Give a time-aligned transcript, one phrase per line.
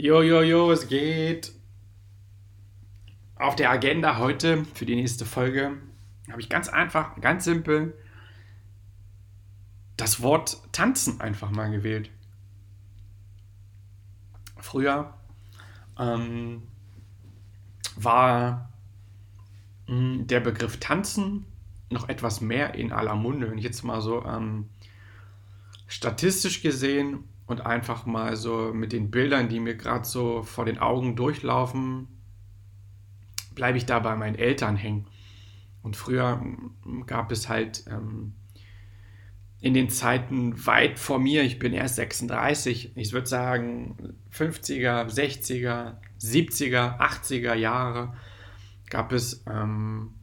[0.00, 1.50] Jo, jo, jo, es geht.
[3.34, 5.76] Auf der Agenda heute für die nächste Folge
[6.30, 7.98] habe ich ganz einfach, ganz simpel
[9.96, 12.10] das Wort tanzen einfach mal gewählt.
[14.58, 15.14] Früher
[15.98, 16.62] ähm,
[17.96, 18.72] war
[19.88, 21.44] hm, der Begriff tanzen
[21.90, 23.50] noch etwas mehr in aller Munde.
[23.50, 24.68] Wenn ich jetzt mal so ähm,
[25.88, 30.78] statistisch gesehen und einfach mal so mit den Bildern, die mir gerade so vor den
[30.78, 32.06] Augen durchlaufen,
[33.54, 35.06] bleibe ich da bei meinen Eltern hängen.
[35.82, 36.42] Und früher
[37.06, 38.34] gab es halt ähm,
[39.60, 43.96] in den Zeiten weit vor mir, ich bin erst 36, ich würde sagen
[44.30, 48.14] 50er, 60er, 70er, 80er Jahre,
[48.90, 50.17] gab es ähm,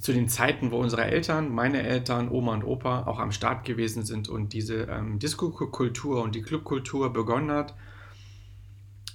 [0.00, 4.04] zu den Zeiten, wo unsere Eltern, meine Eltern, Oma und Opa auch am Start gewesen
[4.04, 7.74] sind und diese ähm, Disco-Kultur und die Clubkultur begonnen hat,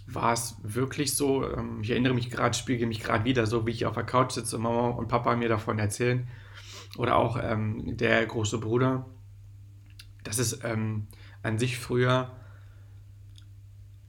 [0.06, 3.72] war es wirklich so, ähm, ich erinnere mich gerade, spiegel mich gerade wieder, so wie
[3.72, 6.28] ich auf der Couch sitze und Mama und Papa mir davon erzählen,
[6.98, 9.06] oder auch ähm, der große Bruder,
[10.24, 11.08] dass es ähm,
[11.42, 12.32] an sich früher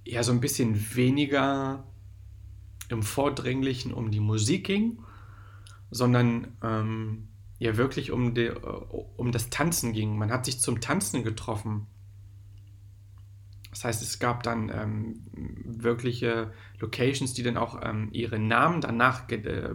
[0.04, 1.84] ja so ein bisschen weniger
[2.88, 5.03] im Vordringlichen um die Musik ging
[5.90, 7.28] sondern ähm,
[7.58, 10.16] ja wirklich um, die, um das Tanzen ging.
[10.16, 11.86] Man hat sich zum Tanzen getroffen.
[13.70, 15.22] Das heißt, es gab dann ähm,
[15.64, 19.74] wirkliche Locations, die dann auch ähm, ihre Namen danach, äh,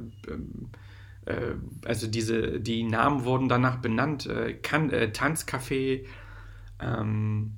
[1.26, 1.56] äh,
[1.86, 6.06] also diese, die Namen wurden danach benannt, äh, kan äh, Tanzcafé.
[6.80, 7.58] Ähm,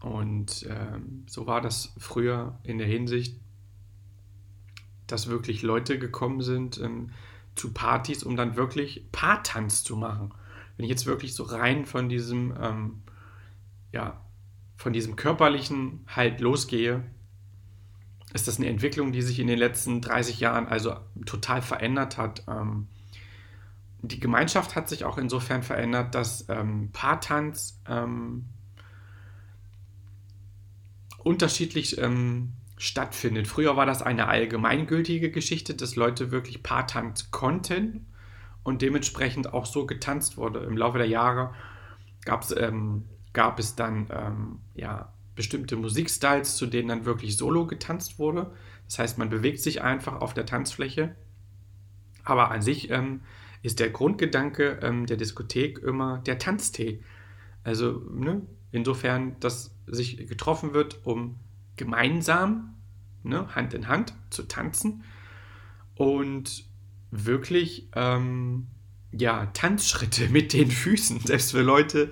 [0.00, 3.40] und ähm, so war das früher in der Hinsicht
[5.08, 7.10] dass wirklich Leute gekommen sind ähm,
[7.54, 10.32] zu Partys, um dann wirklich Paartanz zu machen.
[10.76, 13.02] Wenn ich jetzt wirklich so rein von diesem, ähm,
[13.92, 14.20] ja,
[14.76, 17.02] von diesem körperlichen halt losgehe,
[18.32, 20.96] ist das eine Entwicklung, die sich in den letzten 30 Jahren also
[21.26, 22.44] total verändert hat.
[22.46, 22.86] Ähm,
[24.02, 28.44] die Gemeinschaft hat sich auch insofern verändert, dass ähm, Paartanz ähm,
[31.18, 33.46] unterschiedlich ähm, stattfindet.
[33.46, 38.06] Früher war das eine allgemeingültige Geschichte, dass Leute wirklich Paartanz konnten
[38.62, 40.60] und dementsprechend auch so getanzt wurde.
[40.60, 41.54] Im Laufe der Jahre
[42.24, 48.18] gab's, ähm, gab es dann ähm, ja, bestimmte Musikstyles, zu denen dann wirklich solo getanzt
[48.18, 48.52] wurde.
[48.86, 51.14] Das heißt, man bewegt sich einfach auf der Tanzfläche.
[52.24, 53.22] Aber an sich ähm,
[53.62, 57.02] ist der Grundgedanke ähm, der Diskothek immer der Tanztee.
[57.64, 61.36] Also ne, insofern, dass sich getroffen wird, um
[61.78, 62.74] gemeinsam,
[63.22, 65.04] ne, Hand in Hand zu tanzen
[65.94, 66.64] und
[67.10, 68.66] wirklich ähm,
[69.12, 72.10] ja, Tanzschritte mit den Füßen, selbst für Leute,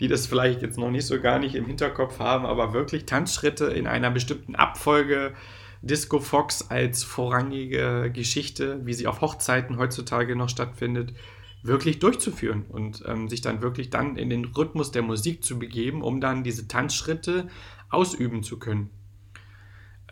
[0.00, 3.66] die das vielleicht jetzt noch nicht so gar nicht im Hinterkopf haben, aber wirklich Tanzschritte
[3.66, 5.34] in einer bestimmten Abfolge.
[5.80, 11.14] Disco Fox als vorrangige Geschichte, wie sie auf Hochzeiten heutzutage noch stattfindet,
[11.62, 16.02] wirklich durchzuführen und ähm, sich dann wirklich dann in den Rhythmus der Musik zu begeben,
[16.02, 17.46] um dann diese Tanzschritte
[17.90, 18.90] ausüben zu können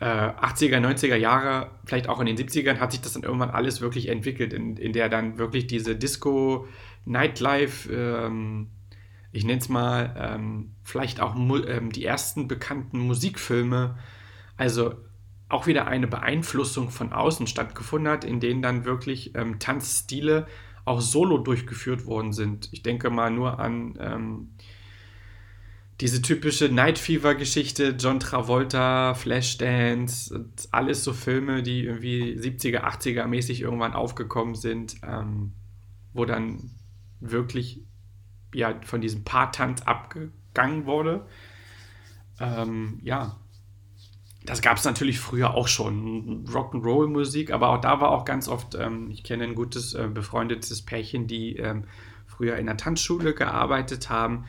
[0.00, 3.80] äh, 80er, 90er Jahre, vielleicht auch in den 70ern, hat sich das dann irgendwann alles
[3.80, 6.68] wirklich entwickelt, in, in der dann wirklich diese Disco,
[7.04, 8.68] Nightlife, ähm,
[9.32, 13.96] ich nenne es mal, ähm, vielleicht auch ähm, die ersten bekannten Musikfilme,
[14.56, 14.94] also
[15.48, 20.46] auch wieder eine Beeinflussung von außen stattgefunden hat, in denen dann wirklich ähm, Tanzstile
[20.84, 22.68] auch solo durchgeführt worden sind.
[22.72, 24.50] Ich denke mal nur an ähm,
[26.00, 33.62] diese typische Night Fever-Geschichte, John Travolta, Flashdance, alles so Filme, die irgendwie 70er, 80er mäßig
[33.62, 35.52] irgendwann aufgekommen sind, ähm,
[36.12, 36.70] wo dann
[37.20, 37.80] wirklich
[38.54, 41.26] ja, von diesem Paartanz abgegangen wurde.
[42.40, 43.38] Ähm, ja,
[44.44, 48.74] das gab es natürlich früher auch schon, Rock'n'Roll-Musik, aber auch da war auch ganz oft,
[48.74, 51.84] ähm, ich kenne ein gutes, äh, befreundetes Pärchen, die ähm,
[52.26, 54.44] früher in der Tanzschule gearbeitet haben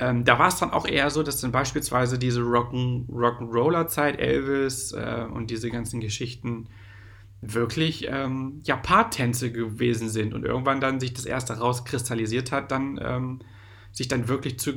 [0.00, 5.26] ähm, da war es dann auch eher so, dass dann beispielsweise diese Rock'n'Roller-Zeit, Elvis äh,
[5.30, 6.68] und diese ganzen Geschichten
[7.42, 12.98] wirklich ähm, ja, Paartänze gewesen sind und irgendwann dann sich das erste rauskristallisiert hat, dann
[13.02, 13.40] ähm,
[13.92, 14.72] sich dann wirklich zu,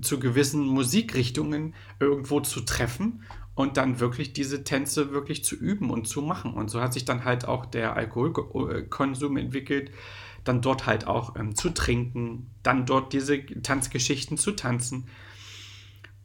[0.00, 3.22] zu gewissen Musikrichtungen irgendwo zu treffen
[3.54, 6.54] und dann wirklich diese Tänze wirklich zu üben und zu machen.
[6.54, 9.90] Und so hat sich dann halt auch der Alkoholkonsum entwickelt,
[10.44, 15.08] dann dort halt auch ähm, zu trinken, dann dort diese Tanzgeschichten zu tanzen.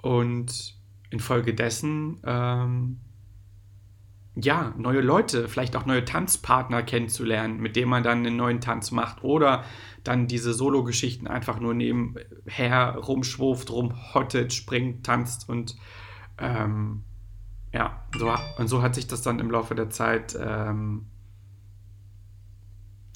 [0.01, 0.75] Und
[1.09, 2.99] infolgedessen ähm,
[4.35, 8.91] ja, neue Leute, vielleicht auch neue Tanzpartner kennenzulernen, mit denen man dann einen neuen Tanz
[8.91, 9.63] macht oder
[10.03, 15.75] dann diese Solo-Geschichten einfach nur nebenher rumschwuft, rumhottet, springt, tanzt und
[16.39, 17.03] ähm,
[17.71, 21.05] ja, so, und so hat sich das dann im Laufe der Zeit ähm,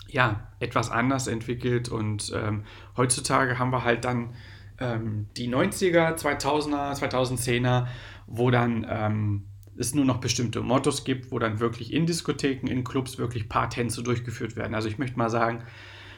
[0.08, 2.64] ja, etwas anders entwickelt und ähm,
[2.96, 4.34] heutzutage haben wir halt dann
[4.80, 7.88] ähm, die 90er, 2000er, 2010er,
[8.28, 9.46] wo dann ähm,
[9.78, 14.04] es nur noch bestimmte Mottos gibt, wo dann wirklich in Diskotheken, in Clubs wirklich Paartänze
[14.04, 14.76] durchgeführt werden.
[14.76, 15.64] Also ich möchte mal sagen,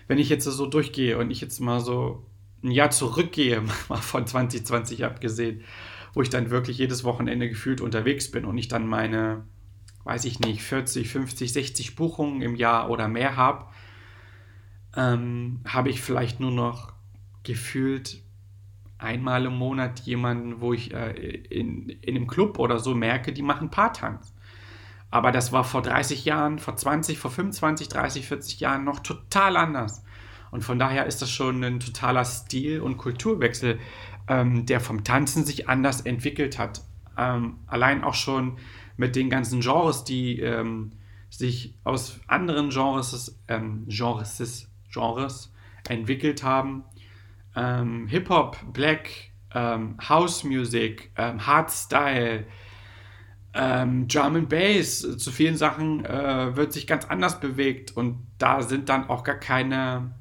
[0.08, 2.26] wenn ich jetzt so durchgehe und ich jetzt mal so
[2.64, 5.64] ein Jahr zurückgehe, mal von 2020 abgesehen,
[6.14, 9.46] wo ich dann wirklich jedes Wochenende gefühlt unterwegs bin und ich dann meine,
[10.06, 13.66] weiß ich nicht, 40, 50, 60 Buchungen im Jahr oder mehr habe,
[14.96, 16.94] ähm, habe ich vielleicht nur noch
[17.44, 18.22] gefühlt
[18.98, 23.42] einmal im Monat jemanden, wo ich äh, in, in einem Club oder so merke, die
[23.42, 24.34] machen Paartanz.
[25.10, 29.58] Aber das war vor 30 Jahren, vor 20, vor 25, 30, 40 Jahren noch total
[29.58, 30.04] anders.
[30.52, 33.80] Und von daher ist das schon ein totaler Stil- und Kulturwechsel,
[34.28, 36.84] ähm, der vom Tanzen sich anders entwickelt hat.
[37.18, 38.58] Ähm, allein auch schon
[38.98, 40.92] mit den ganzen Genres, die ähm,
[41.30, 45.54] sich aus anderen Genres, ähm, Genres, Genres
[45.88, 46.84] entwickelt haben
[47.56, 49.10] ähm, Hip-Hop, Black,
[49.54, 52.46] ähm, House Music, ähm, Hardstyle,
[53.54, 58.62] ähm, Drum and Bass, zu vielen Sachen äh, wird sich ganz anders bewegt und da
[58.62, 60.14] sind dann auch gar keine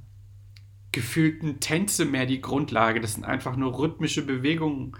[0.92, 3.00] gefühlten Tänze mehr die Grundlage.
[3.00, 4.96] Das sind einfach nur rhythmische Bewegungen,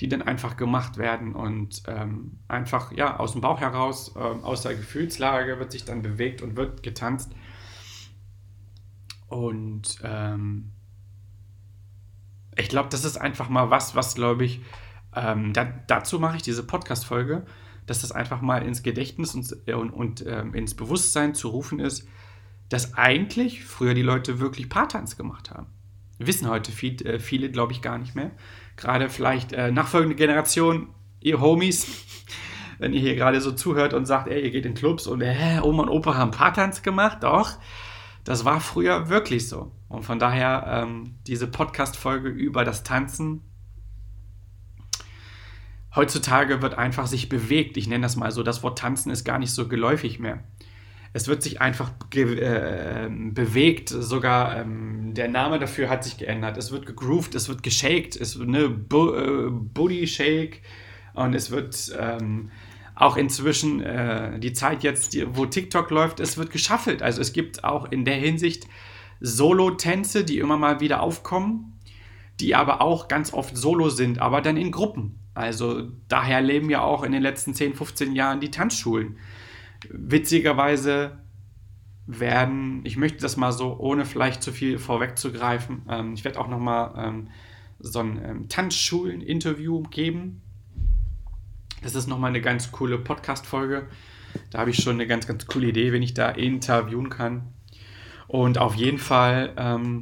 [0.00, 4.62] die dann einfach gemacht werden und ähm, einfach ja aus dem Bauch heraus, äh, aus
[4.62, 7.32] der Gefühlslage wird sich dann bewegt und wird getanzt.
[9.28, 10.72] Und ähm,
[12.56, 14.60] ich glaube, das ist einfach mal was, was glaube ich,
[15.14, 17.44] ähm, da, dazu mache ich diese Podcast-Folge,
[17.86, 21.80] dass das einfach mal ins Gedächtnis und, äh, und, und ähm, ins Bewusstsein zu rufen
[21.80, 22.06] ist,
[22.68, 25.66] dass eigentlich früher die Leute wirklich Paartanz gemacht haben.
[26.18, 28.32] Wissen heute viel, äh, viele, glaube ich, gar nicht mehr.
[28.76, 30.88] Gerade vielleicht äh, nachfolgende Generation,
[31.20, 31.86] ihr Homies,
[32.78, 35.60] wenn ihr hier gerade so zuhört und sagt, ey, ihr geht in Clubs und äh,
[35.62, 37.58] Oma und Opa haben Paartanz gemacht, doch.
[38.28, 39.72] Das war früher wirklich so.
[39.88, 43.40] Und von daher ähm, diese Podcast-Folge über das Tanzen.
[45.96, 47.78] Heutzutage wird einfach sich bewegt.
[47.78, 48.42] Ich nenne das mal so.
[48.42, 50.44] Das Wort Tanzen ist gar nicht so geläufig mehr.
[51.14, 53.88] Es wird sich einfach äh, bewegt.
[53.88, 56.58] Sogar ähm, der Name dafür hat sich geändert.
[56.58, 60.60] Es wird gegrooved, es wird geshaked, es wird eine Bo äh, Booty Shake
[61.14, 62.50] und es wird ähm,
[62.98, 67.00] auch inzwischen äh, die Zeit jetzt, die, wo TikTok läuft, es wird geschaffelt.
[67.00, 68.66] Also es gibt auch in der Hinsicht
[69.20, 71.78] Solo-Tänze, die immer mal wieder aufkommen,
[72.40, 75.20] die aber auch ganz oft solo sind, aber dann in Gruppen.
[75.32, 79.18] Also daher leben ja auch in den letzten 10, 15 Jahren die Tanzschulen.
[79.90, 81.18] Witzigerweise
[82.06, 86.48] werden, ich möchte das mal so, ohne vielleicht zu viel vorwegzugreifen, ähm, ich werde auch
[86.48, 87.28] nochmal ähm,
[87.78, 90.42] so ein ähm, Tanzschulen-Interview geben
[91.82, 93.88] das ist nochmal eine ganz coole Podcast-Folge.
[94.50, 97.52] Da habe ich schon eine ganz, ganz coole Idee, wenn ich da interviewen kann.
[98.26, 100.00] Und auf jeden Fall ähm,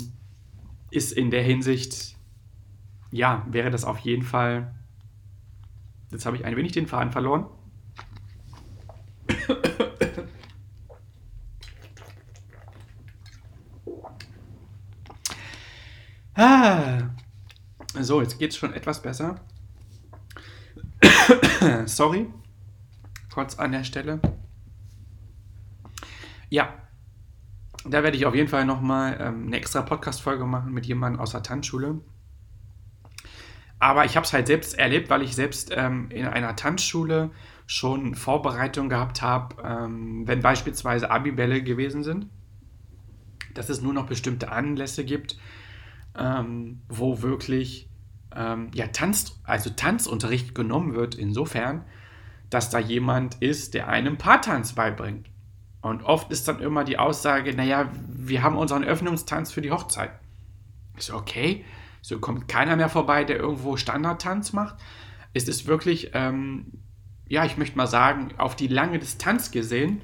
[0.91, 2.17] ist in der Hinsicht,
[3.11, 4.75] ja, wäre das auf jeden Fall.
[6.11, 7.47] Jetzt habe ich ein wenig den Faden verloren.
[16.35, 17.11] ah.
[18.01, 19.41] So, jetzt geht es schon etwas besser.
[21.87, 22.27] Sorry,
[23.33, 24.21] kurz an der Stelle.
[26.49, 26.75] Ja,
[27.85, 31.31] da werde ich auf jeden Fall nochmal ähm, eine extra Podcast-Folge machen mit jemandem aus
[31.31, 32.01] der Tanzschule.
[33.79, 37.31] Aber ich habe es halt selbst erlebt, weil ich selbst ähm, in einer Tanzschule
[37.67, 42.29] schon Vorbereitung gehabt habe, ähm, wenn beispielsweise Abibälle gewesen sind,
[43.55, 45.39] dass es nur noch bestimmte Anlässe gibt,
[46.17, 47.91] ähm, wo wirklich
[48.37, 51.85] ähm, ja, Tanz, also Tanzunterricht genommen wird, insofern,
[52.51, 55.29] dass da jemand ist, der einem Paartanz beibringt.
[55.81, 60.11] Und oft ist dann immer die Aussage, naja, wir haben unseren Öffnungstanz für die Hochzeit.
[60.99, 61.65] So, okay,
[62.03, 64.77] so kommt keiner mehr vorbei, der irgendwo Standardtanz macht.
[65.33, 66.73] Es ist wirklich, ähm,
[67.29, 70.03] ja, ich möchte mal sagen, auf die lange Distanz gesehen,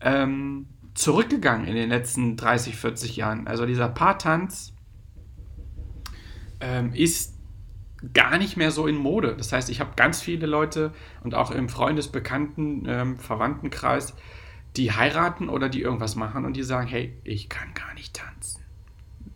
[0.00, 3.46] ähm, zurückgegangen in den letzten 30, 40 Jahren.
[3.46, 4.72] Also dieser Paartanz
[6.60, 7.37] ähm, ist
[8.14, 9.34] gar nicht mehr so in Mode.
[9.36, 14.14] Das heißt, ich habe ganz viele Leute und auch im Freundesbekannten, ähm, Verwandtenkreis,
[14.76, 18.62] die heiraten oder die irgendwas machen und die sagen, hey, ich kann gar nicht tanzen.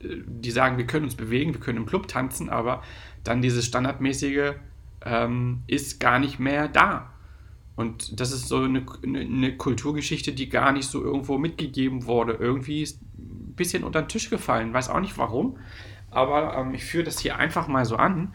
[0.00, 2.83] Äh, die sagen, wir können uns bewegen, wir können im Club tanzen, aber
[3.25, 4.54] dann dieses standardmäßige
[5.04, 7.12] ähm, ist gar nicht mehr da.
[7.75, 12.35] Und das ist so eine, eine, Kulturgeschichte, die gar nicht so irgendwo mitgegeben wurde.
[12.35, 14.75] Irgendwie ist ein bisschen unter den Tisch gefallen.
[14.75, 15.59] Weiß auch nicht warum.
[16.12, 18.35] Aber ähm, ich führe das hier einfach mal so an,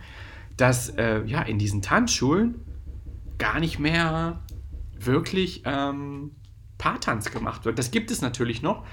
[0.58, 2.56] dass äh, ja in diesen Tanzschulen
[3.38, 4.42] gar nicht mehr
[5.00, 6.32] wirklich ähm,
[6.78, 7.80] Paartanz gemacht wird.
[7.80, 8.86] Das gibt es natürlich noch,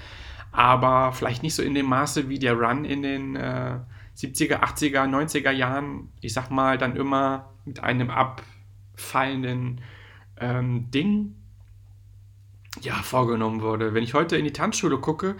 [0.51, 3.79] aber vielleicht nicht so in dem Maße wie der Run in den äh,
[4.15, 6.09] 70er, 80er, 90er Jahren.
[6.21, 9.81] Ich sag mal, dann immer mit einem abfallenden
[10.39, 11.35] ähm, Ding
[12.81, 13.93] ja, vorgenommen wurde.
[13.93, 15.35] Wenn ich heute in die Tanzschule gucke,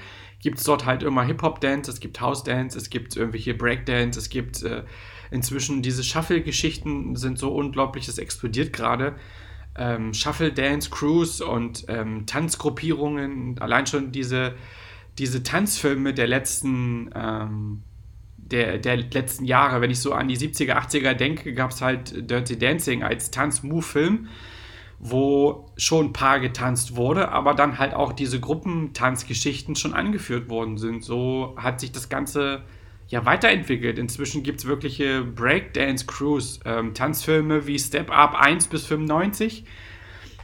[0.45, 4.61] gibt es dort halt immer Hip-Hop-Dance, es gibt House-Dance, es gibt irgendwelche Breakdance, es gibt
[4.61, 4.83] äh,
[5.31, 9.15] inzwischen diese Shuffle-Geschichten sind so unglaublich, es explodiert gerade.
[9.75, 14.53] Ähm, Shuffle-Dance-Crews und ähm, Tanzgruppierungen, allein schon diese,
[15.17, 17.81] diese Tanzfilme der letzten ähm,
[18.37, 22.29] der, der letzten Jahre, wenn ich so an die 70er, 80er denke, gab es halt
[22.29, 24.27] Dirty Dancing als Tanz-Move-Film,
[24.99, 31.03] wo schon paar getanzt wurde, aber dann halt auch diese Gruppentanzgeschichten schon angeführt worden sind.
[31.03, 32.63] So hat sich das Ganze
[33.07, 33.99] ja weiterentwickelt.
[33.99, 39.65] Inzwischen gibt es wirkliche Breakdance-Crews, ähm, Tanzfilme wie Step Up 1 bis 95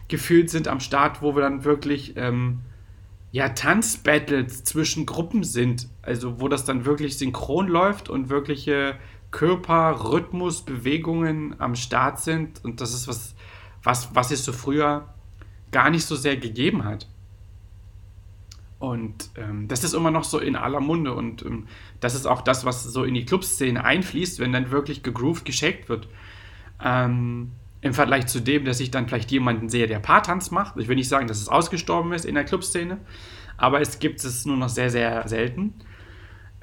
[0.08, 2.60] gefühlt sind am Start, wo wir dann wirklich ähm,
[3.31, 5.88] ja, Tanzbattles zwischen Gruppen sind.
[6.01, 8.98] Also wo das dann wirklich synchron läuft und wirkliche
[9.31, 12.63] Körper, Rhythmus, Bewegungen am Start sind.
[12.63, 13.36] Und das ist was,
[13.83, 15.07] was, was es so früher
[15.71, 17.07] gar nicht so sehr gegeben hat.
[18.79, 21.13] Und ähm, das ist immer noch so in aller Munde.
[21.13, 21.67] Und ähm,
[22.00, 25.88] das ist auch das, was so in die Clubszene einfließt, wenn dann wirklich gegroovt, geshakt
[25.88, 26.07] wird.
[26.83, 30.77] Ähm, Im Vergleich zu dem, dass ich dann vielleicht jemanden sehe, der Paartanz macht.
[30.77, 32.97] Ich will nicht sagen, dass es ausgestorben ist in der Clubszene,
[33.55, 35.75] aber es gibt es nur noch sehr, sehr selten.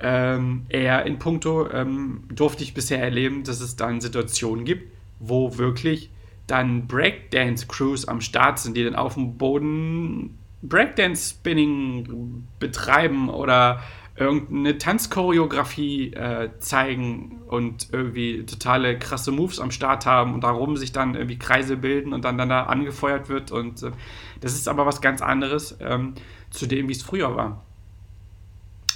[0.00, 5.56] Ähm, eher in puncto ähm, durfte ich bisher erleben, dass es dann Situationen gibt, wo
[5.56, 6.10] wirklich
[6.48, 13.80] dann Breakdance-Crews am Start sind, die dann auf dem Boden Breakdance-Spinning betreiben oder
[14.16, 20.90] irgendeine Tanzchoreografie äh, zeigen und irgendwie totale krasse Moves am Start haben und darum sich
[20.90, 23.52] dann irgendwie Kreise bilden und dann, dann da angefeuert wird.
[23.52, 23.92] Und äh,
[24.40, 26.14] das ist aber was ganz anderes ähm,
[26.50, 27.64] zu dem, wie es früher war.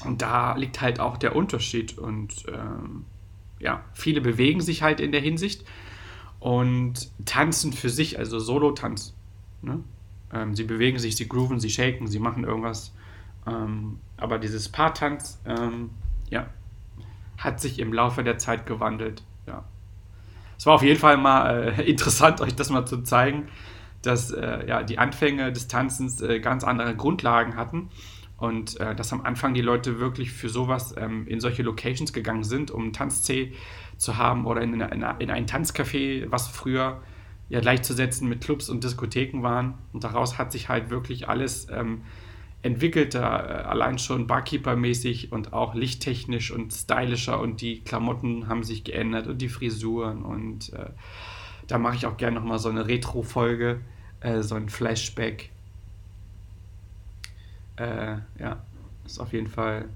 [0.05, 1.97] Und da liegt halt auch der Unterschied.
[1.99, 3.05] Und ähm,
[3.61, 5.65] ja, viele bewegen sich halt in der Hinsicht
[6.43, 9.15] und tanzen für sich, also Solo-Tanz.
[9.63, 9.81] Ne?
[10.33, 12.93] Ähm, sie bewegen sich, sie grooven, sie shaken, sie machen irgendwas
[13.47, 15.91] ähm, aber dieses Paartanz, ähm,
[16.31, 16.47] ja,
[17.39, 19.23] hat sich im Laufe der Zeit gewandelt.
[19.47, 19.65] Ja.
[20.57, 23.49] Es war auf jeden Fall mal äh, interessant, euch das mal zu zeigen,
[24.03, 27.89] dass äh, ja, die Anfänge des Tanzens äh, ganz andere Grundlagen hatten
[28.43, 32.43] und äh, dass am Anfang die Leute wirklich für sowas ähm, in solche Locations gegangen
[32.43, 33.53] sind, um einen Tanztee
[33.99, 37.01] zu haben oder in, in, in ein Tanzcafé, was früher
[37.49, 39.75] ja gleichzusetzen mit Clubs und Diskotheken waren.
[39.93, 42.03] Und daraus hat sich halt wirklich alles ähm,
[42.63, 48.83] entwickelter, äh, allein schon Barkeeper-mäßig und auch lichttechnisch und stylischer und die Klamotten haben sich
[48.83, 50.91] geändert und die Frisuren und äh,
[51.69, 53.83] da mache ich auch gerne nochmal so eine Retro-Folge,
[54.19, 55.51] äh, so ein Flashback.
[57.77, 58.63] Äh, ja,
[59.05, 59.89] ist auf jeden Fall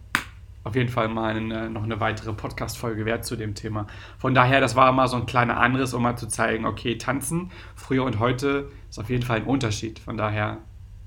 [0.67, 3.87] auf jeden Fall mal eine, noch eine weitere Podcast-Folge wert zu dem Thema.
[4.19, 7.53] Von daher, das war mal so ein kleiner Anriss, um mal zu zeigen, okay, tanzen
[7.77, 10.01] früher und heute ist auf jeden Fall ein Unterschied.
[10.01, 10.59] Von daher,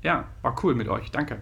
[0.01, 1.11] ja, war cool mit euch.
[1.11, 1.41] Danke.